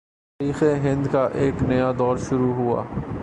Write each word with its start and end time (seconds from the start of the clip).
تاریخ 0.39 0.63
ہند 0.83 1.07
کا 1.11 1.23
ایک 1.33 1.61
نیا 1.63 1.91
دور 1.97 2.17
شروع 2.17 2.53
ہوا 2.53 2.83